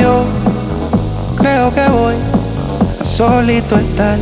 Yo 0.00 0.24
creo 1.38 1.74
que 1.74 1.88
voy 1.88 2.14
a 3.00 3.04
solito 3.04 3.76
estar 3.76 4.18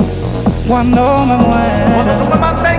cuando 0.66 1.26
me 1.26 1.36
muera. 1.36 1.94
Cuando 1.94 2.24
tú 2.24 2.70
me. 2.70 2.76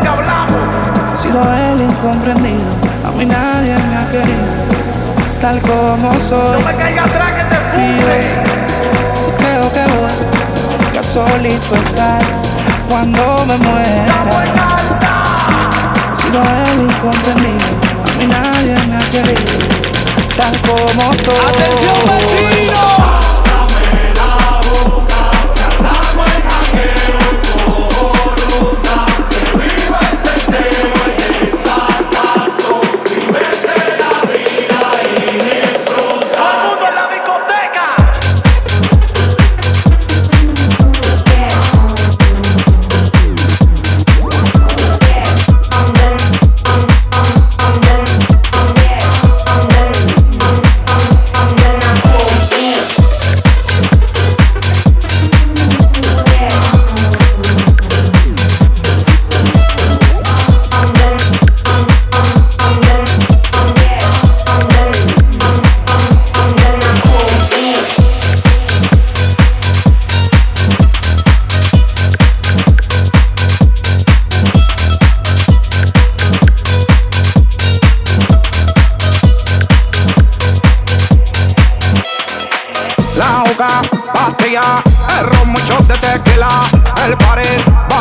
He 1.14 1.18
sido 1.18 1.42
el 1.42 1.82
incomprendido, 1.82 2.70
a 3.06 3.12
mí 3.12 3.26
nadie 3.26 3.76
me 3.76 3.98
ha 3.98 4.12
querido, 4.12 4.46
tal 5.42 5.60
como 5.62 6.12
soy. 6.30 6.62
No 6.62 6.68
me 6.68 6.76
caiga 6.76 7.04
atrás 7.04 7.32
que 7.34 7.44
te 7.44 7.58
yo 7.98 9.38
creo 9.38 9.74
que 9.74 9.84
voy 9.94 10.98
a 11.00 11.04
solito 11.04 11.76
estar 11.76 12.22
cuando 12.90 13.46
me 13.48 13.58
muera. 13.58 14.16
He 16.14 16.22
sido 16.22 16.40
el 16.42 16.82
incomprendido, 16.84 17.68
a 18.06 18.18
mí 18.18 18.28
nadie 18.28 18.76
me 18.88 18.96
ha 18.96 19.10
querido, 19.10 19.77
como 20.62 21.12
soy. 21.14 21.36
Atención 21.50 21.96
vecino. 22.06 23.17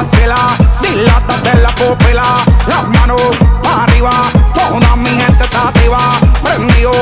Vacila, 0.07 0.37
dilátate 0.83 1.55
la 1.61 1.71
pupila, 1.71 2.23
las 2.67 2.89
manos 2.89 3.21
arriba, 3.77 4.11
toda 4.55 4.97
mi 4.97 5.09
gente 5.09 5.45
está 5.45 5.69
activa, 5.69 5.99
prendido 6.43 6.93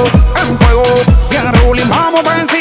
en 0.41 0.59
fuego, 0.59 0.85
bien 1.31 1.53
ruling, 1.61 1.89
vamos 1.89 2.23
por 2.23 2.33
encima. 2.33 2.54